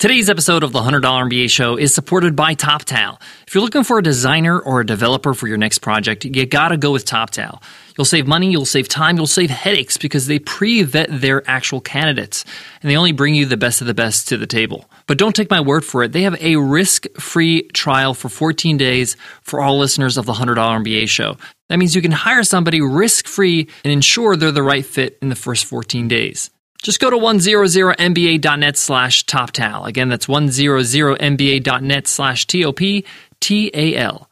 Today's 0.00 0.30
episode 0.30 0.62
of 0.62 0.70
the 0.70 0.78
$100 0.78 1.02
MBA 1.02 1.50
show 1.50 1.76
is 1.76 1.92
supported 1.92 2.36
by 2.36 2.54
TopTal. 2.54 3.20
If 3.48 3.52
you're 3.52 3.64
looking 3.64 3.82
for 3.82 3.98
a 3.98 4.02
designer 4.02 4.60
or 4.60 4.78
a 4.78 4.86
developer 4.86 5.34
for 5.34 5.48
your 5.48 5.56
next 5.56 5.80
project, 5.80 6.24
you 6.24 6.46
gotta 6.46 6.76
go 6.76 6.92
with 6.92 7.04
TopTal. 7.04 7.60
You'll 7.96 8.04
save 8.04 8.28
money, 8.28 8.48
you'll 8.48 8.64
save 8.64 8.86
time, 8.88 9.16
you'll 9.16 9.26
save 9.26 9.50
headaches 9.50 9.96
because 9.96 10.28
they 10.28 10.38
pre 10.38 10.84
vet 10.84 11.08
their 11.10 11.42
actual 11.50 11.80
candidates 11.80 12.44
and 12.80 12.88
they 12.88 12.96
only 12.96 13.10
bring 13.10 13.34
you 13.34 13.44
the 13.44 13.56
best 13.56 13.80
of 13.80 13.88
the 13.88 13.92
best 13.92 14.28
to 14.28 14.36
the 14.36 14.46
table. 14.46 14.88
But 15.08 15.18
don't 15.18 15.34
take 15.34 15.50
my 15.50 15.60
word 15.60 15.84
for 15.84 16.04
it. 16.04 16.12
They 16.12 16.22
have 16.22 16.40
a 16.40 16.54
risk 16.54 17.06
free 17.18 17.62
trial 17.72 18.14
for 18.14 18.28
14 18.28 18.76
days 18.76 19.16
for 19.42 19.60
all 19.60 19.80
listeners 19.80 20.16
of 20.16 20.26
the 20.26 20.34
$100 20.34 20.54
MBA 20.54 21.08
show. 21.08 21.38
That 21.70 21.80
means 21.80 21.96
you 21.96 22.02
can 22.02 22.12
hire 22.12 22.44
somebody 22.44 22.80
risk 22.80 23.26
free 23.26 23.66
and 23.82 23.92
ensure 23.92 24.36
they're 24.36 24.52
the 24.52 24.62
right 24.62 24.86
fit 24.86 25.18
in 25.20 25.28
the 25.28 25.34
first 25.34 25.64
14 25.64 26.06
days. 26.06 26.50
Just 26.82 27.00
go 27.00 27.10
to 27.10 27.16
100mba.net 27.16 28.76
slash 28.76 29.24
toptal. 29.24 29.86
Again, 29.86 30.08
that's 30.08 30.26
100mba.net 30.26 32.06
slash 32.06 32.46
T-O-P-T-A-L. 32.46 34.30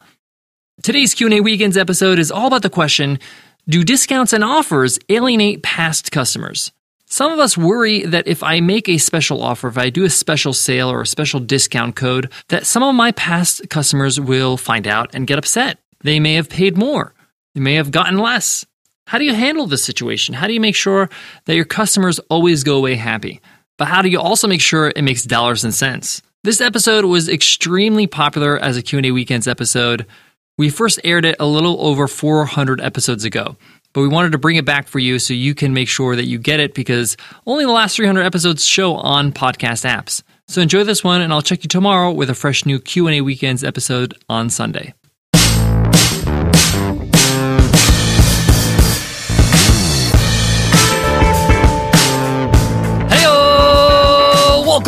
Today's 0.83 1.15
Q&A 1.15 1.41
Weekends 1.41 1.77
episode 1.77 2.19
is 2.19 2.31
all 2.31 2.47
about 2.47 2.63
the 2.63 2.71
question, 2.71 3.19
do 3.69 3.83
discounts 3.83 4.33
and 4.33 4.45
offers 4.45 4.99
alienate 5.09 5.65
past 5.65 6.13
customers? 6.13 6.71
Some 7.07 7.33
of 7.33 7.39
us 7.39 7.57
worry 7.59 8.05
that 8.05 8.29
if 8.29 8.43
I 8.43 8.61
make 8.61 8.89
a 8.89 8.99
special 8.99 9.43
offer, 9.43 9.69
if 9.69 9.79
I 9.79 9.91
do 9.91 10.05
a 10.05 10.11
special 10.11 10.53
sale 10.53 10.91
or 10.91 11.01
a 11.01 11.07
special 11.07 11.41
discount 11.41 11.97
code, 11.97 12.31
that 12.49 12.67
some 12.67 12.83
of 12.83 12.95
my 12.95 13.13
past 13.13 13.69
customers 13.71 14.21
will 14.21 14.57
find 14.57 14.87
out 14.87 15.11
and 15.15 15.27
get 15.27 15.39
upset. 15.39 15.79
They 16.03 16.21
may 16.21 16.35
have 16.35 16.49
paid 16.49 16.77
more. 16.77 17.15
They 17.55 17.61
may 17.61 17.75
have 17.75 17.91
gotten 17.91 18.19
less. 18.19 18.67
How 19.07 19.19
do 19.19 19.25
you 19.25 19.35
handle 19.35 19.67
this 19.67 19.85
situation? 19.85 20.35
How 20.35 20.49
do 20.49 20.53
you 20.53 20.61
make 20.61 20.75
sure 20.75 21.09
that 21.45 21.55
your 21.55 21.65
customers 21.65 22.19
always 22.29 22.65
go 22.65 22.77
away 22.77 22.97
happy? 22.97 23.41
But 23.79 23.87
how 23.87 24.03
do 24.03 24.09
you 24.09 24.19
also 24.19 24.49
make 24.49 24.61
sure 24.61 24.93
it 24.97 25.03
makes 25.03 25.23
dollars 25.23 25.63
and 25.63 25.73
cents? 25.73 26.23
This 26.43 26.61
episode 26.61 27.05
was 27.05 27.29
extremely 27.29 28.09
popular 28.09 28.59
as 28.59 28.77
a 28.77 28.83
Q&A 28.83 29.13
weekends 29.13 29.47
episode. 29.47 30.07
We 30.59 30.71
first 30.71 30.99
aired 31.05 31.25
it 31.25 31.37
a 31.39 31.47
little 31.47 31.81
over 31.81 32.09
400 32.09 32.81
episodes 32.81 33.25
ago, 33.25 33.57
but 33.93 34.01
we 34.01 34.09
wanted 34.09 34.33
to 34.33 34.39
bring 34.39 34.57
it 34.57 34.65
back 34.65 34.89
for 34.89 34.99
you 34.99 35.21
so 35.21 35.35
you 35.35 35.55
can 35.55 35.73
make 35.73 35.89
sure 35.89 36.17
that 36.17 36.27
you 36.27 36.41
get 36.41 36.59
it 36.59 36.75
because 36.75 37.17
only 37.47 37.65
the 37.65 37.71
last 37.71 37.95
300 37.95 38.23
episodes 38.23 38.67
show 38.67 38.97
on 38.97 39.31
podcast 39.31 39.89
apps. 39.89 40.25
So 40.49 40.61
enjoy 40.61 40.83
this 40.83 41.05
one 41.05 41.21
and 41.21 41.33
I'll 41.33 41.43
check 41.43 41.63
you 41.63 41.69
tomorrow 41.69 42.11
with 42.11 42.29
a 42.29 42.35
fresh 42.35 42.67
new 42.67 42.81
Q&A 42.81 43.21
weekends 43.21 43.63
episode 43.63 44.15
on 44.29 44.51
Sunday. 44.51 44.95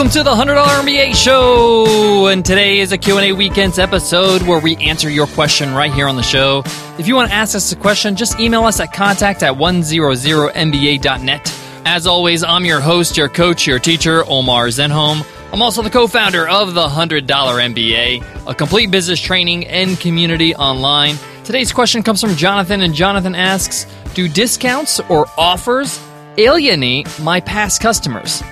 Welcome 0.09 0.25
to 0.25 0.31
the 0.31 0.55
$100 0.55 0.64
MBA 0.87 1.14
show. 1.14 2.28
And 2.28 2.42
today 2.42 2.78
is 2.78 2.92
a 2.92 2.98
Q&A 2.98 3.33
weekends 3.33 3.78
episode 3.78 4.41
where 4.41 4.59
we 4.59 4.75
answer 4.77 5.11
your 5.11 5.27
question 5.27 5.75
right 5.75 5.92
here 5.92 6.09
on 6.09 6.17
the 6.17 6.23
show. 6.23 6.62
If 6.98 7.06
you 7.06 7.14
want 7.14 7.28
to 7.28 7.34
ask 7.34 7.55
us 7.55 7.70
a 7.73 7.77
question, 7.77 8.17
just 8.17 8.41
email 8.41 8.64
us 8.64 8.81
at 8.81 8.95
contact 8.95 9.42
at 9.42 9.53
100mba.net. 9.53 11.61
As 11.84 12.06
always, 12.06 12.42
I'm 12.42 12.64
your 12.64 12.81
host, 12.81 13.19
your 13.19 13.29
coach, 13.29 13.67
your 13.67 13.79
teacher, 13.79 14.25
Omar 14.27 14.69
Zenhom. 14.69 15.27
I'm 15.53 15.61
also 15.61 15.83
the 15.83 15.91
co-founder 15.91 16.48
of 16.48 16.73
the 16.73 16.89
$100 16.89 17.27
MBA, 17.27 18.48
a 18.48 18.55
complete 18.55 18.91
business 18.91 19.20
training 19.20 19.67
and 19.67 20.01
community 20.01 20.55
online. 20.55 21.17
Today's 21.45 21.70
question 21.70 22.03
comes 22.03 22.23
from 22.23 22.34
Jonathan, 22.34 22.81
and 22.81 22.95
Jonathan 22.95 23.34
asks, 23.34 23.84
do 24.14 24.27
discounts 24.27 25.01
or 25.11 25.27
offers 25.36 26.01
alienate 26.39 27.06
my 27.20 27.41
past 27.41 27.83
customers? 27.83 28.42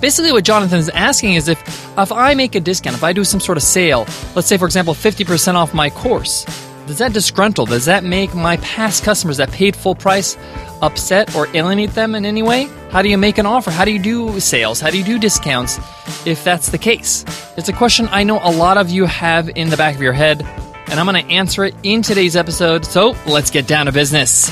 Basically, 0.00 0.32
what 0.32 0.44
Jonathan 0.44 0.78
is 0.78 0.88
asking 0.90 1.34
is 1.34 1.48
if 1.48 1.60
if 1.98 2.10
I 2.10 2.34
make 2.34 2.54
a 2.54 2.60
discount, 2.60 2.96
if 2.96 3.04
I 3.04 3.12
do 3.12 3.24
some 3.24 3.40
sort 3.40 3.58
of 3.58 3.62
sale, 3.62 4.06
let's 4.34 4.48
say 4.48 4.56
for 4.56 4.64
example, 4.64 4.94
fifty 4.94 5.24
percent 5.24 5.56
off 5.56 5.74
my 5.74 5.90
course, 5.90 6.44
does 6.86 6.98
that 6.98 7.12
disgruntle? 7.12 7.68
Does 7.68 7.84
that 7.84 8.02
make 8.02 8.34
my 8.34 8.56
past 8.58 9.04
customers 9.04 9.36
that 9.36 9.50
paid 9.52 9.76
full 9.76 9.94
price 9.94 10.38
upset 10.80 11.36
or 11.36 11.46
alienate 11.54 11.90
them 11.90 12.14
in 12.14 12.24
any 12.24 12.42
way? 12.42 12.64
How 12.90 13.02
do 13.02 13.10
you 13.10 13.18
make 13.18 13.36
an 13.36 13.44
offer? 13.44 13.70
How 13.70 13.84
do 13.84 13.92
you 13.92 14.02
do 14.02 14.40
sales? 14.40 14.80
How 14.80 14.90
do 14.90 14.98
you 14.98 15.04
do 15.04 15.18
discounts 15.18 15.78
if 16.26 16.42
that's 16.44 16.70
the 16.70 16.78
case? 16.78 17.24
It's 17.58 17.68
a 17.68 17.72
question 17.74 18.08
I 18.10 18.24
know 18.24 18.40
a 18.42 18.50
lot 18.50 18.78
of 18.78 18.88
you 18.88 19.04
have 19.04 19.50
in 19.50 19.68
the 19.68 19.76
back 19.76 19.94
of 19.94 20.00
your 20.00 20.14
head, 20.14 20.42
and 20.88 20.98
I'm 20.98 21.06
going 21.06 21.22
to 21.22 21.30
answer 21.30 21.64
it 21.64 21.74
in 21.82 22.00
today's 22.00 22.36
episode. 22.36 22.86
So 22.86 23.14
let's 23.26 23.50
get 23.50 23.66
down 23.66 23.86
to 23.86 23.92
business. 23.92 24.50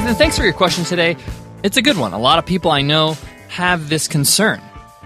Jonathan, 0.00 0.16
thanks 0.16 0.38
for 0.38 0.44
your 0.44 0.54
question 0.54 0.82
today. 0.84 1.14
It's 1.62 1.76
a 1.76 1.82
good 1.82 1.98
one. 1.98 2.14
A 2.14 2.18
lot 2.18 2.38
of 2.38 2.46
people 2.46 2.70
I 2.70 2.80
know 2.80 3.18
have 3.48 3.90
this 3.90 4.08
concern. 4.08 4.58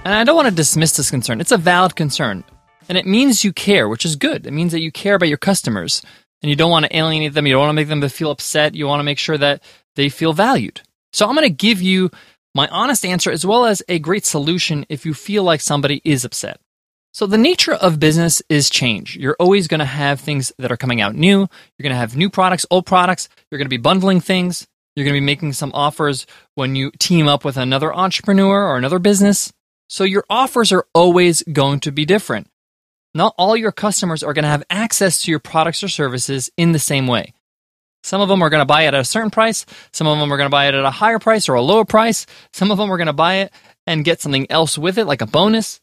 And 0.05 0.15
I 0.15 0.22
don't 0.22 0.37
want 0.37 0.47
to 0.47 0.55
dismiss 0.55 0.97
this 0.97 1.10
concern. 1.10 1.41
It's 1.41 1.50
a 1.50 1.59
valid 1.59 1.97
concern. 1.97 2.44
And 2.88 2.97
it 2.97 3.04
means 3.04 3.43
you 3.43 3.53
care, 3.53 3.88
which 3.88 4.04
is 4.04 4.15
good. 4.15 4.47
It 4.47 4.53
means 4.53 4.71
that 4.71 4.83
you 4.83 4.93
care 4.93 5.16
about 5.16 5.28
your 5.28 5.37
customers 5.37 6.00
and 6.43 6.49
you 6.49 6.54
don't 6.54 6.71
want 6.71 6.87
to 6.87 6.97
alienate 6.97 7.34
them. 7.34 7.44
You 7.44 7.54
don't 7.54 7.62
want 7.62 7.71
to 7.71 7.75
make 7.75 7.88
them 7.88 8.09
feel 8.09 8.31
upset. 8.31 8.77
You 8.77 8.87
want 8.87 9.00
to 9.00 9.04
make 9.04 9.19
sure 9.19 9.37
that 9.37 9.65
they 9.97 10.09
feel 10.09 10.33
valued. 10.33 10.81
So 11.12 11.27
I'm 11.27 11.34
going 11.34 11.49
to 11.49 11.53
give 11.53 11.83
you 11.83 12.12
my 12.54 12.69
honest 12.69 13.04
answer 13.04 13.33
as 13.33 13.44
well 13.44 13.66
as 13.66 13.83
a 13.88 13.99
great 13.99 14.25
solution 14.25 14.87
if 14.88 15.04
you 15.04 15.12
feel 15.12 15.43
like 15.43 15.60
somebody 15.60 16.03
is 16.04 16.25
upset. 16.25 16.60
So 17.12 17.27
the 17.27 17.37
nature 17.37 17.75
of 17.75 17.99
business 17.99 18.43
is 18.49 18.71
change. 18.71 19.16
You're 19.16 19.37
always 19.41 19.66
going 19.66 19.81
to 19.81 19.87
have 19.87 20.21
things 20.21 20.53
that 20.60 20.71
are 20.71 20.77
coming 20.77 21.00
out 21.00 21.16
new. 21.16 21.41
You're 21.41 21.83
going 21.83 21.91
to 21.91 21.97
have 21.97 22.16
new 22.16 22.31
products, 22.31 22.65
old 22.71 22.87
products. 22.87 23.28
You're 23.50 23.59
going 23.59 23.66
to 23.66 23.71
be 23.71 23.77
bundling 23.77 24.21
things. 24.21 24.69
You're 24.94 25.05
going 25.05 25.15
to 25.15 25.21
be 25.21 25.27
making 25.27 25.53
some 25.55 25.72
offers 25.75 26.27
when 26.55 26.77
you 26.77 26.91
team 26.99 27.27
up 27.27 27.44
with 27.44 27.56
another 27.56 27.94
entrepreneur 27.94 28.65
or 28.65 28.77
another 28.77 28.99
business. 28.99 29.53
So 29.88 30.05
your 30.05 30.25
offers 30.31 30.72
are 30.72 30.87
always 30.94 31.43
going 31.43 31.81
to 31.81 31.93
be 31.93 32.05
different. 32.05 32.49
Not 33.15 33.34
all 33.38 33.56
your 33.56 33.72
customers 33.72 34.22
are 34.22 34.33
going 34.33 34.44
to 34.44 34.49
have 34.49 34.65
access 34.71 35.22
to 35.22 35.31
your 35.31 35.41
products 35.41 35.83
or 35.83 35.88
services 35.88 36.50
in 36.56 36.72
the 36.72 36.78
same 36.78 37.06
way. 37.06 37.34
Some 38.03 38.21
of 38.21 38.28
them 38.28 38.43
are 38.43 38.50
going 38.50 38.60
to 38.60 38.66
buy 38.66 38.83
it 38.83 38.88
at 38.88 38.94
a 38.94 39.04
certain 39.04 39.31
price. 39.31 39.65
Some 39.93 40.06
of 40.06 40.19
them 40.19 40.33
are 40.33 40.37
going 40.37 40.47
to 40.47 40.50
buy 40.50 40.66
it 40.66 40.75
at 40.75 40.84
a 40.84 40.91
higher 40.91 41.19
price 41.19 41.49
or 41.49 41.54
a 41.54 41.62
lower 41.62 41.84
price. 41.84 42.27
Some 42.53 42.71
of 42.71 42.78
them 42.78 42.91
are 42.91 42.97
going 42.97 43.06
to 43.06 43.12
buy 43.12 43.37
it 43.37 43.53
and 43.87 44.04
get 44.04 44.21
something 44.21 44.50
else 44.50 44.77
with 44.77 44.99
it, 44.99 45.06
like 45.06 45.22
a 45.22 45.27
bonus. 45.27 45.81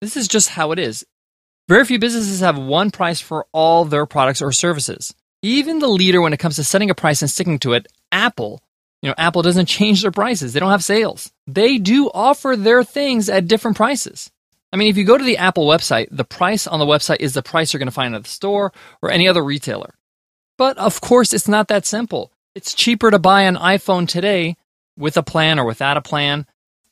This 0.00 0.16
is 0.16 0.28
just 0.28 0.50
how 0.50 0.72
it 0.72 0.78
is. 0.78 1.04
Very 1.68 1.84
few 1.84 1.98
businesses 1.98 2.40
have 2.40 2.58
one 2.58 2.90
price 2.90 3.20
for 3.20 3.46
all 3.52 3.84
their 3.84 4.06
products 4.06 4.40
or 4.40 4.52
services. 4.52 5.12
Even 5.42 5.80
the 5.80 5.88
leader 5.88 6.20
when 6.20 6.32
it 6.32 6.38
comes 6.38 6.56
to 6.56 6.64
setting 6.64 6.90
a 6.90 6.94
price 6.94 7.22
and 7.22 7.30
sticking 7.30 7.58
to 7.60 7.72
it, 7.72 7.88
Apple, 8.16 8.62
you 9.02 9.10
know, 9.10 9.14
Apple 9.18 9.42
doesn't 9.42 9.66
change 9.66 10.02
their 10.02 10.10
prices. 10.10 10.52
They 10.52 10.60
don't 10.60 10.70
have 10.70 10.82
sales. 10.82 11.30
They 11.46 11.76
do 11.78 12.10
offer 12.12 12.56
their 12.56 12.82
things 12.82 13.28
at 13.28 13.46
different 13.46 13.76
prices. 13.76 14.30
I 14.72 14.76
mean, 14.76 14.88
if 14.88 14.96
you 14.96 15.04
go 15.04 15.18
to 15.18 15.24
the 15.24 15.36
Apple 15.36 15.66
website, 15.66 16.08
the 16.10 16.24
price 16.24 16.66
on 16.66 16.78
the 16.78 16.86
website 16.86 17.20
is 17.20 17.34
the 17.34 17.42
price 17.42 17.72
you're 17.72 17.78
going 17.78 17.86
to 17.88 17.92
find 17.92 18.14
at 18.14 18.24
the 18.24 18.28
store 18.28 18.72
or 19.02 19.10
any 19.10 19.28
other 19.28 19.44
retailer. 19.44 19.94
But 20.56 20.78
of 20.78 21.00
course, 21.00 21.32
it's 21.32 21.46
not 21.46 21.68
that 21.68 21.84
simple. 21.84 22.32
It's 22.54 22.74
cheaper 22.74 23.10
to 23.10 23.18
buy 23.18 23.42
an 23.42 23.56
iPhone 23.56 24.08
today 24.08 24.56
with 24.96 25.16
a 25.18 25.22
plan 25.22 25.58
or 25.58 25.66
without 25.66 25.98
a 25.98 26.02
plan 26.02 26.46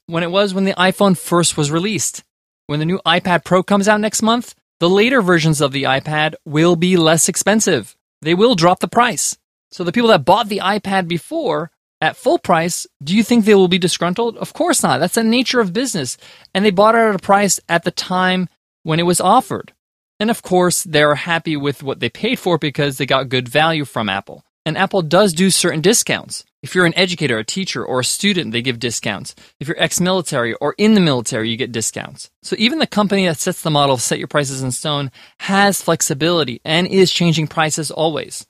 when 0.06 0.22
it 0.22 0.30
was 0.30 0.52
when 0.52 0.64
the 0.64 0.74
iPhone 0.74 1.16
first 1.16 1.56
was 1.56 1.70
released. 1.70 2.22
When 2.66 2.80
the 2.80 2.86
new 2.86 3.00
iPad 3.06 3.44
Pro 3.44 3.62
comes 3.62 3.88
out 3.88 4.00
next 4.00 4.22
month, 4.22 4.54
the 4.78 4.91
later 4.91 5.22
versions 5.22 5.62
of 5.62 5.72
the 5.72 5.84
iPad 5.84 6.34
will 6.44 6.76
be 6.76 6.96
less 6.96 7.28
expensive. 7.28 7.96
They 8.20 8.34
will 8.34 8.54
drop 8.54 8.80
the 8.80 8.88
price. 8.88 9.38
So 9.74 9.82
the 9.82 9.90
people 9.90 10.10
that 10.10 10.24
bought 10.24 10.48
the 10.48 10.60
iPad 10.60 11.08
before 11.08 11.72
at 12.00 12.16
full 12.16 12.38
price, 12.38 12.86
do 13.02 13.16
you 13.16 13.24
think 13.24 13.44
they 13.44 13.56
will 13.56 13.66
be 13.66 13.76
disgruntled? 13.76 14.36
Of 14.36 14.52
course 14.52 14.84
not. 14.84 15.00
That's 15.00 15.16
the 15.16 15.24
nature 15.24 15.58
of 15.58 15.72
business. 15.72 16.16
And 16.54 16.64
they 16.64 16.70
bought 16.70 16.94
it 16.94 16.98
at 16.98 17.16
a 17.16 17.18
price 17.18 17.58
at 17.68 17.82
the 17.82 17.90
time 17.90 18.48
when 18.84 19.00
it 19.00 19.02
was 19.02 19.20
offered. 19.20 19.72
And 20.20 20.30
of 20.30 20.42
course, 20.42 20.84
they're 20.84 21.16
happy 21.16 21.56
with 21.56 21.82
what 21.82 21.98
they 21.98 22.08
paid 22.08 22.38
for 22.38 22.56
because 22.56 22.98
they 22.98 23.04
got 23.04 23.28
good 23.28 23.48
value 23.48 23.84
from 23.84 24.08
Apple. 24.08 24.44
And 24.64 24.78
Apple 24.78 25.02
does 25.02 25.32
do 25.32 25.50
certain 25.50 25.80
discounts. 25.80 26.44
If 26.62 26.76
you're 26.76 26.86
an 26.86 26.96
educator, 26.96 27.38
a 27.38 27.44
teacher, 27.44 27.84
or 27.84 27.98
a 27.98 28.04
student, 28.04 28.52
they 28.52 28.62
give 28.62 28.78
discounts. 28.78 29.34
If 29.59 29.66
you're 29.66 29.82
ex 29.82 30.00
military 30.00 30.54
or 30.54 30.77
in 30.78 30.94
the 30.94 31.00
military, 31.00 31.50
you 31.50 31.56
get 31.56 31.72
discounts. 31.72 32.30
So 32.44 32.54
even 32.60 32.78
the 32.78 32.86
company 32.86 33.27
that 33.27 33.38
sets 33.38 33.62
the 33.62 33.72
model, 33.72 33.97
set 33.97 34.20
your 34.20 34.28
prices 34.28 34.62
in 34.62 34.70
stone, 34.70 35.10
has 35.41 35.82
flexibility 35.82 36.60
and 36.65 36.86
is 36.86 37.10
changing 37.10 37.48
prices 37.48 37.91
always. 37.91 38.47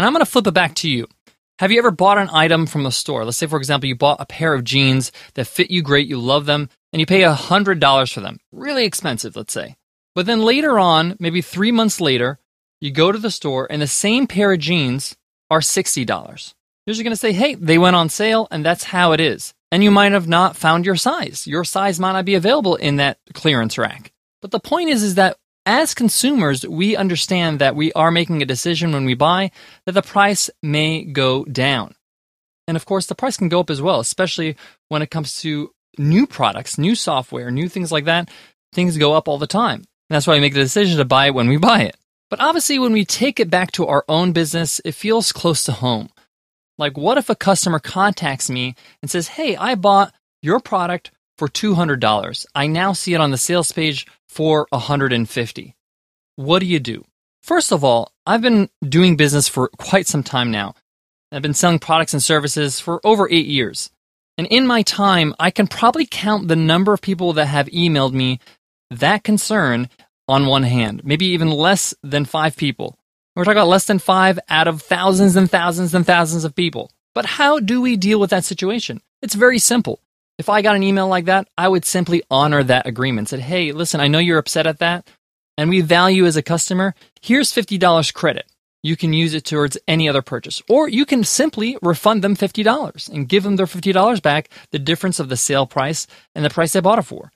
And 0.00 0.06
I'm 0.06 0.14
going 0.14 0.24
to 0.24 0.30
flip 0.30 0.46
it 0.46 0.54
back 0.54 0.76
to 0.76 0.88
you. 0.88 1.06
Have 1.58 1.70
you 1.70 1.78
ever 1.78 1.90
bought 1.90 2.16
an 2.16 2.30
item 2.32 2.64
from 2.64 2.86
a 2.86 2.90
store? 2.90 3.22
Let's 3.26 3.36
say, 3.36 3.46
for 3.46 3.58
example, 3.58 3.86
you 3.86 3.94
bought 3.94 4.18
a 4.18 4.24
pair 4.24 4.54
of 4.54 4.64
jeans 4.64 5.12
that 5.34 5.46
fit 5.46 5.70
you 5.70 5.82
great, 5.82 6.08
you 6.08 6.18
love 6.18 6.46
them, 6.46 6.70
and 6.90 7.00
you 7.00 7.04
pay 7.04 7.20
$100 7.20 8.10
for 8.14 8.20
them. 8.20 8.38
Really 8.50 8.86
expensive, 8.86 9.36
let's 9.36 9.52
say. 9.52 9.76
But 10.14 10.24
then 10.24 10.40
later 10.40 10.78
on, 10.78 11.18
maybe 11.20 11.42
three 11.42 11.70
months 11.70 12.00
later, 12.00 12.38
you 12.80 12.90
go 12.90 13.12
to 13.12 13.18
the 13.18 13.30
store 13.30 13.66
and 13.70 13.82
the 13.82 13.86
same 13.86 14.26
pair 14.26 14.54
of 14.54 14.60
jeans 14.60 15.18
are 15.50 15.60
$60. 15.60 16.06
You're 16.86 16.94
just 16.94 17.04
going 17.04 17.12
to 17.12 17.16
say, 17.16 17.32
hey, 17.32 17.54
they 17.56 17.76
went 17.76 17.94
on 17.94 18.08
sale, 18.08 18.48
and 18.50 18.64
that's 18.64 18.84
how 18.84 19.12
it 19.12 19.20
is. 19.20 19.52
And 19.70 19.84
you 19.84 19.90
might 19.90 20.12
have 20.12 20.26
not 20.26 20.56
found 20.56 20.86
your 20.86 20.96
size. 20.96 21.46
Your 21.46 21.64
size 21.64 22.00
might 22.00 22.12
not 22.12 22.24
be 22.24 22.36
available 22.36 22.76
in 22.76 22.96
that 22.96 23.18
clearance 23.34 23.76
rack. 23.76 24.12
But 24.40 24.50
the 24.50 24.60
point 24.60 24.88
is, 24.88 25.02
is 25.02 25.16
that 25.16 25.36
as 25.66 25.94
consumers, 25.94 26.66
we 26.66 26.96
understand 26.96 27.58
that 27.58 27.76
we 27.76 27.92
are 27.92 28.10
making 28.10 28.42
a 28.42 28.46
decision 28.46 28.92
when 28.92 29.04
we 29.04 29.14
buy 29.14 29.50
that 29.86 29.92
the 29.92 30.02
price 30.02 30.50
may 30.62 31.04
go 31.04 31.44
down. 31.44 31.94
And 32.66 32.76
of 32.76 32.86
course, 32.86 33.06
the 33.06 33.14
price 33.14 33.36
can 33.36 33.48
go 33.48 33.60
up 33.60 33.70
as 33.70 33.82
well, 33.82 34.00
especially 34.00 34.56
when 34.88 35.02
it 35.02 35.10
comes 35.10 35.40
to 35.42 35.72
new 35.98 36.26
products, 36.26 36.78
new 36.78 36.94
software, 36.94 37.50
new 37.50 37.68
things 37.68 37.92
like 37.92 38.04
that. 38.04 38.30
Things 38.72 38.96
go 38.96 39.12
up 39.12 39.28
all 39.28 39.38
the 39.38 39.46
time. 39.46 39.78
And 39.78 40.14
that's 40.14 40.26
why 40.26 40.34
we 40.34 40.40
make 40.40 40.54
the 40.54 40.60
decision 40.60 40.98
to 40.98 41.04
buy 41.04 41.26
it 41.26 41.34
when 41.34 41.48
we 41.48 41.56
buy 41.56 41.82
it. 41.82 41.96
But 42.30 42.40
obviously, 42.40 42.78
when 42.78 42.92
we 42.92 43.04
take 43.04 43.40
it 43.40 43.50
back 43.50 43.72
to 43.72 43.86
our 43.86 44.04
own 44.08 44.32
business, 44.32 44.80
it 44.84 44.92
feels 44.92 45.32
close 45.32 45.64
to 45.64 45.72
home. 45.72 46.10
Like, 46.78 46.96
what 46.96 47.18
if 47.18 47.28
a 47.28 47.34
customer 47.34 47.80
contacts 47.80 48.48
me 48.48 48.76
and 49.02 49.10
says, 49.10 49.28
Hey, 49.28 49.56
I 49.56 49.74
bought 49.74 50.14
your 50.42 50.60
product 50.60 51.10
for 51.40 51.48
$200. 51.48 52.46
I 52.54 52.66
now 52.66 52.92
see 52.92 53.14
it 53.14 53.20
on 53.22 53.30
the 53.30 53.38
sales 53.38 53.72
page 53.72 54.06
for 54.28 54.66
150. 54.68 55.74
What 56.36 56.58
do 56.58 56.66
you 56.66 56.78
do? 56.78 57.06
First 57.42 57.72
of 57.72 57.82
all, 57.82 58.12
I've 58.26 58.42
been 58.42 58.68
doing 58.86 59.16
business 59.16 59.48
for 59.48 59.70
quite 59.78 60.06
some 60.06 60.22
time 60.22 60.50
now. 60.50 60.74
I've 61.32 61.40
been 61.40 61.54
selling 61.54 61.78
products 61.78 62.12
and 62.12 62.22
services 62.22 62.78
for 62.78 63.00
over 63.04 63.26
eight 63.30 63.46
years. 63.46 63.90
And 64.36 64.48
in 64.48 64.66
my 64.66 64.82
time, 64.82 65.34
I 65.40 65.50
can 65.50 65.66
probably 65.66 66.04
count 66.04 66.48
the 66.48 66.56
number 66.56 66.92
of 66.92 67.00
people 67.00 67.32
that 67.32 67.46
have 67.46 67.68
emailed 67.68 68.12
me 68.12 68.38
that 68.90 69.24
concern 69.24 69.88
on 70.28 70.44
one 70.44 70.64
hand, 70.64 71.06
maybe 71.06 71.24
even 71.28 71.50
less 71.50 71.94
than 72.02 72.26
five 72.26 72.54
people. 72.54 72.98
We're 73.34 73.44
talking 73.44 73.56
about 73.56 73.68
less 73.68 73.86
than 73.86 73.98
five 73.98 74.38
out 74.50 74.68
of 74.68 74.82
thousands 74.82 75.36
and 75.36 75.50
thousands 75.50 75.94
and 75.94 76.04
thousands 76.04 76.44
of 76.44 76.54
people. 76.54 76.90
But 77.14 77.24
how 77.24 77.60
do 77.60 77.80
we 77.80 77.96
deal 77.96 78.20
with 78.20 78.28
that 78.28 78.44
situation? 78.44 79.00
It's 79.22 79.34
very 79.34 79.58
simple. 79.58 80.00
If 80.40 80.48
I 80.48 80.62
got 80.62 80.74
an 80.74 80.82
email 80.82 81.06
like 81.06 81.26
that, 81.26 81.48
I 81.58 81.68
would 81.68 81.84
simply 81.84 82.22
honor 82.30 82.62
that 82.62 82.86
agreement. 82.86 83.28
Said, 83.28 83.40
hey, 83.40 83.72
listen, 83.72 84.00
I 84.00 84.08
know 84.08 84.18
you're 84.18 84.38
upset 84.38 84.66
at 84.66 84.78
that, 84.78 85.06
and 85.58 85.68
we 85.68 85.82
value 85.82 86.24
as 86.24 86.38
a 86.38 86.42
customer. 86.42 86.94
Here's 87.20 87.52
$50 87.52 88.14
credit. 88.14 88.46
You 88.82 88.96
can 88.96 89.12
use 89.12 89.34
it 89.34 89.44
towards 89.44 89.76
any 89.86 90.08
other 90.08 90.22
purchase. 90.22 90.62
Or 90.66 90.88
you 90.88 91.04
can 91.04 91.24
simply 91.24 91.76
refund 91.82 92.24
them 92.24 92.34
$50 92.34 93.10
and 93.10 93.28
give 93.28 93.42
them 93.42 93.56
their 93.56 93.66
$50 93.66 94.22
back, 94.22 94.48
the 94.70 94.78
difference 94.78 95.20
of 95.20 95.28
the 95.28 95.36
sale 95.36 95.66
price 95.66 96.06
and 96.34 96.42
the 96.42 96.48
price 96.48 96.72
they 96.72 96.80
bought 96.80 96.98
it 96.98 97.02
for. 97.02 97.30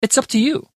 It's 0.00 0.16
up 0.16 0.26
to 0.28 0.38
you. 0.38 0.66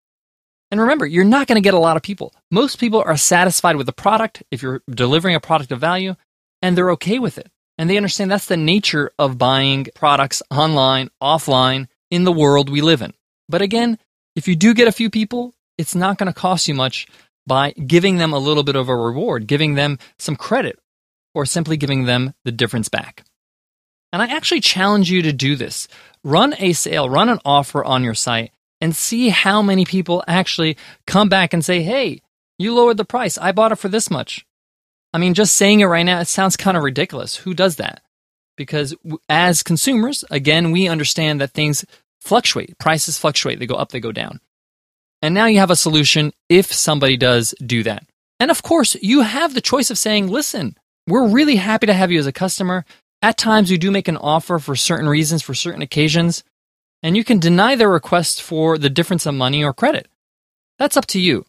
And 0.70 0.82
remember, 0.82 1.06
you're 1.06 1.24
not 1.24 1.46
going 1.46 1.56
to 1.56 1.66
get 1.66 1.72
a 1.72 1.78
lot 1.78 1.96
of 1.96 2.02
people. 2.02 2.34
Most 2.50 2.78
people 2.78 3.02
are 3.06 3.16
satisfied 3.16 3.76
with 3.76 3.86
the 3.86 3.94
product 3.94 4.42
if 4.50 4.60
you're 4.60 4.82
delivering 4.86 5.34
a 5.34 5.40
product 5.40 5.72
of 5.72 5.80
value, 5.80 6.14
and 6.60 6.76
they're 6.76 6.90
okay 6.90 7.18
with 7.18 7.38
it. 7.38 7.50
And 7.80 7.88
they 7.88 7.96
understand 7.96 8.30
that's 8.30 8.44
the 8.44 8.58
nature 8.58 9.10
of 9.18 9.38
buying 9.38 9.86
products 9.94 10.42
online, 10.50 11.08
offline, 11.22 11.88
in 12.10 12.24
the 12.24 12.32
world 12.32 12.68
we 12.68 12.82
live 12.82 13.00
in. 13.00 13.14
But 13.48 13.62
again, 13.62 13.98
if 14.36 14.46
you 14.46 14.54
do 14.54 14.74
get 14.74 14.86
a 14.86 14.92
few 14.92 15.08
people, 15.08 15.54
it's 15.78 15.94
not 15.94 16.18
going 16.18 16.26
to 16.26 16.38
cost 16.38 16.68
you 16.68 16.74
much 16.74 17.06
by 17.46 17.70
giving 17.72 18.18
them 18.18 18.34
a 18.34 18.38
little 18.38 18.64
bit 18.64 18.76
of 18.76 18.90
a 18.90 18.94
reward, 18.94 19.46
giving 19.46 19.76
them 19.76 19.98
some 20.18 20.36
credit, 20.36 20.78
or 21.34 21.46
simply 21.46 21.78
giving 21.78 22.04
them 22.04 22.34
the 22.44 22.52
difference 22.52 22.90
back. 22.90 23.24
And 24.12 24.20
I 24.20 24.26
actually 24.26 24.60
challenge 24.60 25.10
you 25.10 25.22
to 25.22 25.32
do 25.32 25.56
this. 25.56 25.88
Run 26.22 26.54
a 26.58 26.74
sale, 26.74 27.08
run 27.08 27.30
an 27.30 27.38
offer 27.46 27.82
on 27.82 28.04
your 28.04 28.12
site 28.12 28.52
and 28.82 28.94
see 28.94 29.30
how 29.30 29.62
many 29.62 29.86
people 29.86 30.22
actually 30.28 30.76
come 31.06 31.30
back 31.30 31.54
and 31.54 31.64
say, 31.64 31.80
hey, 31.80 32.20
you 32.58 32.74
lowered 32.74 32.98
the 32.98 33.06
price. 33.06 33.38
I 33.38 33.52
bought 33.52 33.72
it 33.72 33.76
for 33.76 33.88
this 33.88 34.10
much. 34.10 34.44
I 35.12 35.18
mean, 35.18 35.34
just 35.34 35.56
saying 35.56 35.80
it 35.80 35.86
right 35.86 36.04
now, 36.04 36.20
it 36.20 36.28
sounds 36.28 36.56
kind 36.56 36.76
of 36.76 36.82
ridiculous. 36.82 37.36
Who 37.36 37.54
does 37.54 37.76
that? 37.76 38.02
Because 38.56 38.94
as 39.28 39.62
consumers, 39.62 40.24
again, 40.30 40.70
we 40.70 40.88
understand 40.88 41.40
that 41.40 41.50
things 41.50 41.84
fluctuate, 42.20 42.78
prices 42.78 43.18
fluctuate, 43.18 43.58
they 43.58 43.66
go 43.66 43.74
up, 43.74 43.90
they 43.90 44.00
go 44.00 44.12
down. 44.12 44.40
And 45.22 45.34
now 45.34 45.46
you 45.46 45.58
have 45.58 45.70
a 45.70 45.76
solution 45.76 46.32
if 46.48 46.72
somebody 46.72 47.16
does 47.16 47.54
do 47.64 47.82
that. 47.82 48.04
And 48.38 48.50
of 48.50 48.62
course, 48.62 48.96
you 49.02 49.22
have 49.22 49.54
the 49.54 49.60
choice 49.60 49.90
of 49.90 49.98
saying, 49.98 50.28
listen, 50.28 50.76
we're 51.06 51.28
really 51.28 51.56
happy 51.56 51.86
to 51.86 51.94
have 51.94 52.10
you 52.10 52.18
as 52.18 52.26
a 52.26 52.32
customer. 52.32 52.84
At 53.22 53.36
times, 53.36 53.70
we 53.70 53.78
do 53.78 53.90
make 53.90 54.08
an 54.08 54.16
offer 54.16 54.58
for 54.58 54.76
certain 54.76 55.08
reasons, 55.08 55.42
for 55.42 55.54
certain 55.54 55.82
occasions 55.82 56.42
and 57.02 57.16
you 57.16 57.24
can 57.24 57.38
deny 57.38 57.76
their 57.76 57.90
request 57.90 58.42
for 58.42 58.78
the 58.78 58.90
difference 58.90 59.26
of 59.26 59.34
money 59.34 59.64
or 59.64 59.72
credit. 59.72 60.08
That's 60.78 60.96
up 60.96 61.06
to 61.06 61.20
you. 61.20 61.44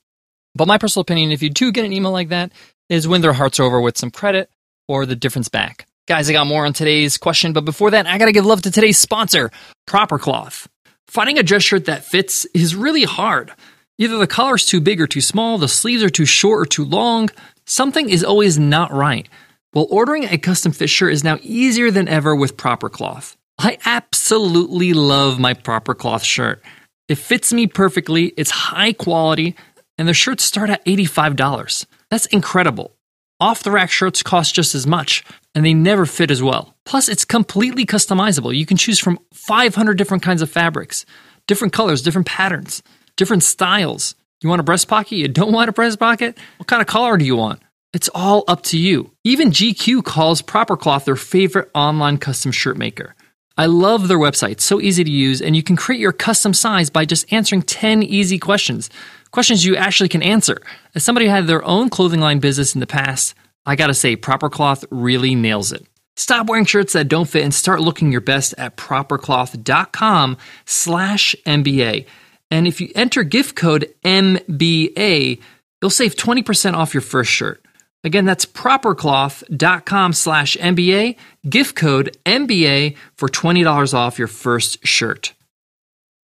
But 0.56 0.68
my 0.68 0.78
personal 0.78 1.02
opinion, 1.02 1.32
if 1.32 1.42
you 1.42 1.50
do 1.50 1.72
get 1.72 1.86
an 1.86 1.94
email 1.94 2.12
like 2.12 2.30
that, 2.30 2.52
is 2.92 3.08
when 3.08 3.22
their 3.22 3.32
heart's 3.32 3.60
over 3.60 3.80
with 3.80 3.98
some 3.98 4.12
credit 4.12 4.52
or 4.88 5.06
the 5.06 5.16
difference 5.16 5.48
back. 5.48 5.88
Guys, 6.08 6.30
I 6.30 6.34
got 6.34 6.46
more 6.46 6.66
on 6.66 6.74
today's 6.74 7.18
question, 7.18 7.54
but 7.54 7.64
before 7.64 7.92
that, 7.92 8.06
I 8.06 8.18
gotta 8.18 8.34
give 8.34 8.46
love 8.46 8.64
to 8.64 8.72
today's 8.72 9.00
sponsor, 9.00 9.50
Proper 9.88 10.20
Cloth. 10.20 10.68
Finding 11.08 11.40
a 11.40 11.44
dress 11.44 11.64
shirt 11.64 11.86
that 11.86 12.04
fits 12.04 12.46
is 12.54 12.76
really 12.76 13.04
hard. 13.04 13.54
Either 13.98 14.18
the 14.18 14.28
collar's 14.28 14.66
too 14.66 14.82
big 14.82 15.00
or 15.00 15.08
too 15.08 15.22
small, 15.22 15.58
the 15.58 15.70
sleeves 15.70 16.04
are 16.04 16.10
too 16.10 16.26
short 16.26 16.62
or 16.62 16.66
too 16.66 16.84
long, 16.84 17.30
something 17.66 18.10
is 18.10 18.26
always 18.26 18.60
not 18.60 18.92
right. 18.92 19.30
Well, 19.74 19.88
ordering 19.90 20.26
a 20.26 20.38
custom 20.38 20.74
fit 20.74 20.90
shirt 20.90 21.14
is 21.14 21.24
now 21.24 21.38
easier 21.42 21.92
than 21.92 22.10
ever 22.10 22.36
with 22.36 22.58
Proper 22.58 22.90
Cloth. 22.90 23.38
I 23.58 23.78
absolutely 23.86 24.92
love 24.92 25.40
my 25.40 25.54
proper 25.54 25.94
cloth 25.94 26.24
shirt. 26.24 26.62
It 27.08 27.20
fits 27.20 27.54
me 27.54 27.68
perfectly, 27.68 28.34
it's 28.36 28.52
high 28.52 28.92
quality, 28.92 29.56
and 29.98 30.10
the 30.10 30.14
shirts 30.14 30.44
start 30.44 30.70
at 30.70 30.84
$85. 30.86 31.86
That's 32.12 32.28
incredible. 32.28 32.96
Off 33.40 33.64
the 33.64 33.72
rack 33.72 33.90
shirts 33.90 34.22
cost 34.22 34.54
just 34.54 34.76
as 34.76 34.86
much, 34.86 35.24
and 35.56 35.66
they 35.66 35.74
never 35.74 36.06
fit 36.06 36.30
as 36.30 36.44
well. 36.44 36.76
Plus, 36.86 37.10
it's 37.10 37.26
completely 37.26 37.86
customizable. 37.86 38.56
You 38.56 38.68
can 38.68 38.78
choose 38.78 39.00
from 39.00 39.18
500 39.34 39.98
different 39.98 40.22
kinds 40.22 40.44
of 40.44 40.52
fabrics, 40.52 41.06
different 41.48 41.74
colors, 41.74 42.04
different 42.04 42.28
patterns, 42.28 42.84
different 43.16 43.42
styles. 43.42 44.14
You 44.42 44.50
want 44.50 44.60
a 44.60 44.64
breast 44.64 44.88
pocket? 44.88 45.16
You 45.16 45.28
don't 45.28 45.54
want 45.54 45.70
a 45.70 45.74
breast 45.74 45.98
pocket? 45.98 46.38
What 46.58 46.68
kind 46.68 46.82
of 46.82 46.88
collar 46.88 47.18
do 47.18 47.26
you 47.26 47.36
want? 47.36 47.64
It's 47.94 48.10
all 48.14 48.44
up 48.48 48.62
to 48.64 48.78
you. 48.78 49.12
Even 49.24 49.52
GQ 49.52 50.04
calls 50.04 50.42
Proper 50.42 50.78
Cloth 50.78 51.06
their 51.06 51.16
favorite 51.16 51.72
online 51.74 52.18
custom 52.18 52.52
shirt 52.52 52.78
maker. 52.78 53.16
I 53.58 53.66
love 53.66 54.08
their 54.08 54.20
website. 54.20 54.52
It's 54.52 54.64
so 54.64 54.80
easy 54.82 55.04
to 55.04 55.12
use, 55.12 55.42
and 55.42 55.56
you 55.56 55.64
can 55.64 55.76
create 55.76 56.00
your 56.00 56.14
custom 56.14 56.54
size 56.54 56.90
by 56.90 57.06
just 57.06 57.32
answering 57.34 57.62
10 57.62 58.04
easy 58.04 58.40
questions. 58.40 58.90
Questions 59.32 59.66
you 59.66 59.76
actually 59.76 60.10
can 60.10 60.22
answer. 60.22 60.62
As 60.94 61.04
somebody 61.04 61.26
who 61.26 61.32
had 61.32 61.48
their 61.48 61.64
own 61.64 61.90
clothing 61.90 62.20
line 62.20 62.40
business 62.40 62.76
in 62.76 62.80
the 62.80 62.88
past, 62.88 63.34
I 63.66 63.76
gotta 63.76 63.94
say, 63.94 64.16
Proper 64.16 64.50
Cloth 64.50 64.86
really 64.92 65.36
nails 65.36 65.72
it. 65.72 65.86
Stop 66.18 66.48
wearing 66.48 66.66
shirts 66.66 66.94
that 66.94 67.08
don't 67.08 67.30
fit 67.30 67.44
and 67.44 67.54
start 67.54 67.80
looking 67.80 68.12
your 68.12 68.22
best 68.22 68.54
at 68.58 68.76
propercloth.com 68.76 70.38
slash 70.66 71.36
MBA. 71.46 72.06
And 72.52 72.68
if 72.68 72.82
you 72.82 72.92
enter 72.94 73.24
gift 73.24 73.56
code 73.56 73.94
MBA, 74.04 75.40
you'll 75.82 75.90
save 75.90 76.16
20% 76.16 76.74
off 76.74 76.94
your 76.94 77.02
first 77.02 77.32
shirt. 77.32 77.66
Again, 78.04 78.26
that's 78.26 78.46
propercloth.com 78.46 80.14
slash 80.14 80.58
MBA, 80.58 81.16
gift 81.50 81.76
code 81.76 82.18
MBA 82.26 82.98
for 83.16 83.30
$20 83.30 83.94
off 83.94 84.20
your 84.20 84.28
first 84.28 84.86
shirt. 84.86 85.34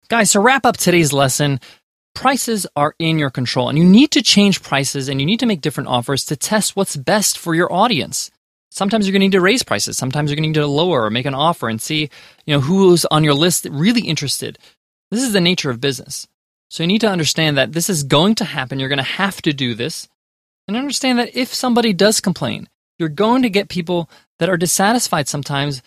Guys, 0.09 0.33
to 0.33 0.41
wrap 0.41 0.67
up 0.67 0.77
today's 0.77 1.13
lesson, 1.13 1.61
prices 2.15 2.67
are 2.77 2.95
in 2.99 3.19
your 3.19 3.31
control 3.31 3.69
and 3.69 3.79
you 3.79 3.85
need 3.85 4.11
to 4.13 4.23
change 4.23 4.63
prices 4.63 5.09
and 5.09 5.21
you 5.21 5.27
need 5.27 5.41
to 5.41 5.47
make 5.47 5.61
different 5.61 5.89
offers 5.89 6.25
to 6.27 6.37
test 6.37 6.77
what's 6.77 6.97
best 6.97 7.39
for 7.39 7.55
your 7.55 7.73
audience. 7.73 8.31
Sometimes 8.71 9.07
you're 9.07 9.13
going 9.13 9.21
to 9.21 9.27
need 9.27 9.33
to 9.33 9.41
raise 9.41 9.63
prices. 9.63 9.97
Sometimes 9.97 10.31
you're 10.31 10.37
going 10.37 10.53
to 10.53 10.61
need 10.61 10.63
to 10.63 10.67
lower 10.67 11.05
or 11.05 11.11
make 11.11 11.27
an 11.27 11.35
offer 11.35 11.69
and 11.69 11.81
see, 11.81 12.09
you 12.47 12.55
know, 12.55 12.61
who's 12.61 13.05
on 13.07 13.25
your 13.25 13.35
list 13.35 13.67
really 13.71 14.03
interested. 14.03 14.59
This 15.11 15.23
is 15.23 15.33
the 15.33 15.41
nature 15.41 15.71
of 15.71 15.81
business. 15.81 16.29
So 16.69 16.85
you 16.85 16.87
need 16.87 17.01
to 17.01 17.11
understand 17.11 17.59
that 17.59 17.73
this 17.73 17.91
is 17.91 18.05
going 18.05 18.37
to 18.37 18.45
happen. 18.45 18.79
You're 18.79 18.89
going 18.89 18.99
to 18.99 19.03
have 19.03 19.43
to 19.43 19.53
do 19.53 19.75
this. 19.75 20.09
And 20.69 20.77
understand 20.77 21.19
that 21.19 21.37
if 21.37 21.53
somebody 21.53 21.93
does 21.93 22.21
complain, 22.21 22.69
you're 22.99 23.09
going 23.09 23.43
to 23.43 23.51
get 23.51 23.69
people 23.69 24.09
that 24.39 24.49
are 24.49 24.57
dissatisfied 24.57 25.27
sometimes 25.27 25.83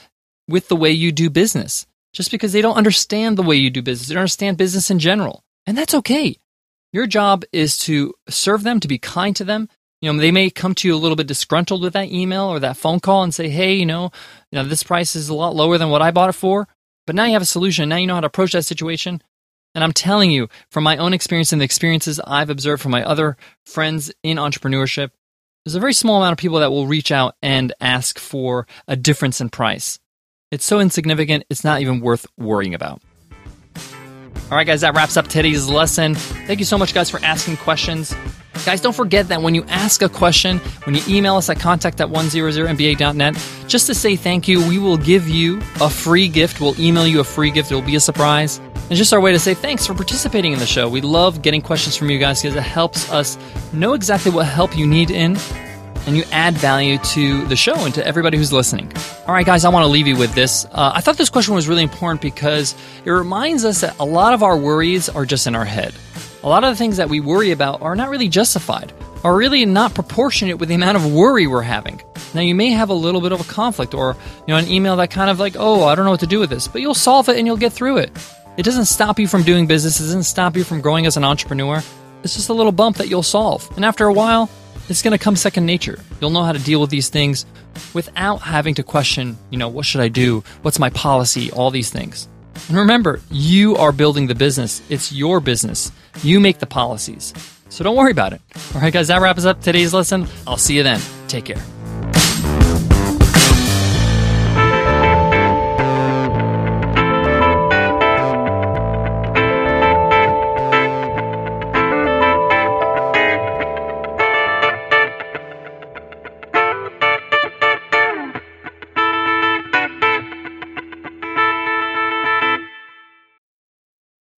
with 0.50 0.68
the 0.68 0.76
way 0.76 0.92
you 0.92 1.14
do 1.14 1.30
business 1.30 1.88
just 2.12 2.32
because 2.32 2.52
they 2.52 2.62
don't 2.62 2.76
understand 2.76 3.38
the 3.38 3.44
way 3.44 3.56
you 3.56 3.70
do 3.70 3.82
business. 3.82 4.10
They 4.10 4.16
don't 4.16 4.22
understand 4.22 4.58
business 4.58 4.92
in 4.92 5.00
general. 5.00 5.44
And 5.66 5.78
that's 5.78 5.94
okay. 5.96 6.38
Your 6.92 7.08
job 7.08 7.44
is 7.52 7.78
to 7.80 8.14
serve 8.30 8.64
them, 8.64 8.80
to 8.80 8.88
be 8.88 8.98
kind 8.98 9.36
to 9.36 9.44
them. 9.44 9.70
You 10.02 10.12
know, 10.12 10.20
they 10.20 10.32
may 10.32 10.50
come 10.50 10.76
to 10.76 10.88
you 10.88 10.96
a 10.96 10.98
little 10.98 11.16
bit 11.16 11.28
disgruntled 11.28 11.82
with 11.82 11.94
that 11.94 12.12
email 12.12 12.46
or 12.46 12.60
that 12.60 12.78
phone 12.78 13.00
call 13.00 13.24
and 13.24 13.34
say, 13.34 13.50
"Hey, 13.50 13.76
you 13.76 13.86
know, 13.86 14.12
you 14.52 14.58
know, 14.58 14.66
this 14.66 14.84
price 14.84 15.16
is 15.16 15.30
a 15.30 15.34
lot 15.34 15.56
lower 15.56 15.78
than 15.78 15.90
what 15.90 16.02
I 16.02 16.12
bought 16.12 16.30
it 16.30 16.34
for." 16.34 16.68
But 17.08 17.16
now 17.16 17.26
you 17.26 17.34
have 17.34 17.42
a 17.42 17.46
solution. 17.46 17.90
Now 17.90 17.96
you 17.96 18.08
know 18.08 18.16
how 18.16 18.22
to 18.22 18.28
approach 18.28 18.52
that 18.52 18.64
situation. 18.64 19.22
And 19.76 19.84
I'm 19.84 19.94
telling 19.94 20.30
you, 20.30 20.50
from 20.70 20.84
my 20.84 20.98
own 20.98 21.14
experience 21.14 21.52
and 21.52 21.60
the 21.60 21.66
experiences 21.66 22.20
I've 22.26 22.50
observed 22.50 22.82
from 22.82 22.92
my 22.92 23.04
other 23.04 23.38
friends 23.66 24.12
in 24.22 24.38
entrepreneurship, 24.38 25.12
there's 25.66 25.76
a 25.76 25.80
very 25.80 25.94
small 25.94 26.18
amount 26.18 26.34
of 26.34 26.38
people 26.38 26.60
that 26.60 26.72
will 26.72 26.86
reach 26.86 27.12
out 27.12 27.36
and 27.42 27.74
ask 27.82 28.20
for 28.20 28.68
a 28.88 28.96
difference 28.96 29.42
in 29.42 29.50
price. 29.50 30.00
It's 30.52 30.66
so 30.66 30.80
insignificant, 30.80 31.46
it's 31.50 31.64
not 31.64 31.82
even 31.82 32.02
worth 32.02 32.28
worrying 32.38 32.76
about. 32.76 33.02
All 34.54 34.58
right, 34.58 34.68
guys, 34.68 34.82
that 34.82 34.94
wraps 34.94 35.18
up 35.18 35.28
today's 35.28 35.68
lesson. 35.68 36.14
Thank 36.14 36.60
you 36.60 36.66
so 36.66 36.78
much, 36.78 36.94
guys, 36.94 37.10
for 37.10 37.20
asking 37.26 37.58
questions. 37.58 38.14
Guys, 38.66 38.82
don't 38.82 38.96
forget 38.96 39.28
that 39.30 39.42
when 39.42 39.56
you 39.56 39.64
ask 39.64 40.04
a 40.04 40.10
question, 40.10 40.60
when 40.84 40.94
you 40.94 41.02
email 41.08 41.38
us 41.38 41.50
at 41.50 41.60
contact 41.60 42.00
at 42.00 42.10
100mba.net, 42.10 43.48
just 43.68 43.88
to 43.88 43.96
say 43.96 44.16
thank 44.16 44.48
you, 44.48 44.60
we 44.70 44.78
will 44.78 44.96
give 44.98 45.28
you 45.28 45.58
a 45.82 45.90
free 45.90 46.28
gift. 46.28 46.62
We'll 46.62 46.80
email 46.80 47.08
you 47.08 47.20
a 47.20 47.24
free 47.24 47.50
gift. 47.50 47.72
It 47.72 47.74
will 47.74 47.82
be 47.82 47.96
a 47.96 48.00
surprise. 48.00 48.62
It's 48.92 49.00
just 49.00 49.12
our 49.12 49.20
way 49.20 49.32
to 49.32 49.40
say 49.40 49.56
thanks 49.56 49.88
for 49.88 49.96
participating 49.96 50.54
in 50.54 50.60
the 50.60 50.68
show. 50.68 50.88
We 50.88 51.02
love 51.02 51.42
getting 51.42 51.64
questions 51.64 51.98
from 51.98 52.12
you 52.12 52.20
guys 52.20 52.44
because 52.44 52.56
it 52.56 52.62
helps 52.62 53.10
us 53.12 53.40
know 53.74 53.94
exactly 53.94 54.30
what 54.32 54.46
help 54.46 54.78
you 54.78 54.86
need 54.86 55.10
in. 55.10 55.36
And 56.06 56.18
you 56.18 56.24
add 56.32 56.54
value 56.56 56.98
to 57.00 57.46
the 57.46 57.56
show 57.56 57.76
and 57.76 57.94
to 57.94 58.06
everybody 58.06 58.38
who's 58.38 58.52
listening. 58.54 58.92
All 59.28 59.34
right, 59.34 59.46
guys, 59.46 59.66
I 59.66 59.70
want 59.70 59.84
to 59.84 59.88
leave 59.88 60.08
you 60.08 60.18
with 60.18 60.34
this. 60.36 60.66
Uh, 60.66 60.92
I 60.94 61.02
thought 61.02 61.18
this 61.18 61.30
question 61.30 61.54
was 61.54 61.68
really 61.68 61.84
important 61.84 62.22
because 62.22 62.76
it 63.06 63.12
reminds 63.12 63.66
us 63.66 63.82
that 63.82 63.98
a 64.00 64.06
lot 64.06 64.34
of 64.34 64.44
our 64.44 64.58
worries 64.58 65.10
are 65.10 65.26
just 65.26 65.48
in 65.48 65.56
our 65.56 65.66
head. 65.66 65.94
A 66.44 66.48
lot 66.48 66.64
of 66.64 66.72
the 66.72 66.76
things 66.76 66.98
that 66.98 67.10
we 67.10 67.20
worry 67.20 67.52
about 67.52 67.82
are 67.82 67.96
not 67.96 68.10
really 68.10 68.28
justified, 68.28 68.92
are 69.24 69.36
really 69.36 69.66
not 69.66 69.94
proportionate 69.94 70.58
with 70.58 70.70
the 70.70 70.76
amount 70.76 70.98
of 70.98 71.14
worry 71.14 71.48
we're 71.48 71.62
having. 71.62 72.02
Now, 72.34 72.42
you 72.42 72.56
may 72.56 72.72
have 72.72 72.90
a 72.90 72.94
little 72.94 73.22
bit 73.22 73.32
of 73.32 73.40
a 73.40 73.46
conflict 73.46 73.94
or 73.94 74.18
you 74.46 74.54
know 74.54 74.58
an 74.58 74.68
email 74.68 74.98
that 74.98 75.10
kind 75.12 75.30
of 75.30 75.40
like, 75.40 75.56
oh, 75.58 75.86
I 75.86 75.96
don't 75.96 76.04
know 76.06 76.12
what 76.12 76.20
to 76.20 76.28
do 76.28 76.40
with 76.40 76.50
this, 76.50 76.68
but 76.68 76.82
you'll 76.82 76.94
solve 76.94 77.30
it 77.30 77.38
and 77.38 77.48
you'll 77.48 77.58
get 77.58 77.72
through 77.72 77.98
it. 77.98 78.12
It 78.58 78.64
doesn't 78.64 78.86
stop 78.86 79.20
you 79.20 79.28
from 79.28 79.44
doing 79.44 79.68
business. 79.68 80.00
It 80.00 80.04
doesn't 80.04 80.24
stop 80.24 80.56
you 80.56 80.64
from 80.64 80.82
growing 80.82 81.06
as 81.06 81.18
an 81.18 81.24
entrepreneur. 81.24 81.82
It's 82.24 82.36
just 82.36 82.50
a 82.50 82.54
little 82.54 82.72
bump 82.72 82.98
that 82.98 83.08
you'll 83.08 83.24
solve. 83.24 83.70
And 83.76 83.84
after 83.84 84.06
a 84.06 84.14
while, 84.14 84.50
it's 84.94 85.02
going 85.02 85.18
to 85.18 85.18
come 85.18 85.36
second 85.36 85.66
nature. 85.66 85.98
You'll 86.22 86.30
know 86.30 86.44
how 86.44 86.52
to 86.52 86.60
deal 86.60 86.80
with 86.80 86.92
these 86.92 87.10
things 87.10 87.48
without 87.96 88.38
having 88.38 88.76
to 88.76 88.84
question, 88.84 89.40
you 89.50 89.58
know, 89.58 89.68
what 89.68 89.88
should 89.88 90.02
I 90.02 90.08
do? 90.08 90.44
What's 90.62 90.78
my 90.78 90.92
policy? 90.92 91.52
All 91.52 91.72
these 91.72 91.90
things. 91.90 92.28
And 92.68 92.78
remember, 92.78 93.20
you 93.32 93.76
are 93.78 93.92
building 93.92 94.28
the 94.28 94.36
business. 94.36 94.84
It's 94.90 95.12
your 95.12 95.40
business. 95.40 95.92
You 96.22 96.40
make 96.40 96.60
the 96.60 96.68
policies. 96.68 97.34
So 97.70 97.84
don't 97.84 97.96
worry 97.96 98.12
about 98.12 98.34
it. 98.34 98.42
All 98.76 98.82
right, 98.82 98.94
guys, 98.94 99.08
that 99.08 99.20
wraps 99.20 99.46
up 99.46 99.62
today's 99.62 99.96
lesson. 99.96 100.28
I'll 100.46 100.58
see 100.58 100.78
you 100.78 100.84
then. 100.84 101.02
Take 101.28 101.46
care. 101.46 101.73